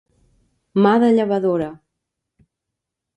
[0.85, 1.67] Mà de llevadora.